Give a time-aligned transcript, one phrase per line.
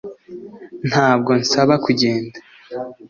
[0.89, 2.37] ntabwo nsaba kugenda